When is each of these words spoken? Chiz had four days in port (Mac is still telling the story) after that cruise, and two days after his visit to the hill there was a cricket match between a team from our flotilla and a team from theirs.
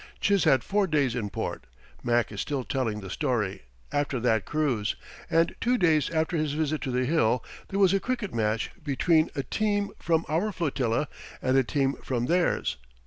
Chiz 0.19 0.45
had 0.45 0.63
four 0.63 0.87
days 0.87 1.13
in 1.13 1.29
port 1.29 1.65
(Mac 2.03 2.31
is 2.31 2.41
still 2.41 2.63
telling 2.63 3.01
the 3.01 3.09
story) 3.11 3.65
after 3.91 4.19
that 4.19 4.45
cruise, 4.45 4.95
and 5.29 5.53
two 5.61 5.77
days 5.77 6.09
after 6.09 6.37
his 6.37 6.53
visit 6.53 6.81
to 6.81 6.89
the 6.89 7.05
hill 7.05 7.43
there 7.67 7.79
was 7.79 7.93
a 7.93 7.99
cricket 7.99 8.33
match 8.33 8.71
between 8.83 9.29
a 9.35 9.43
team 9.43 9.91
from 9.99 10.25
our 10.27 10.51
flotilla 10.51 11.07
and 11.39 11.55
a 11.55 11.63
team 11.63 11.93
from 12.01 12.25
theirs. 12.25 12.77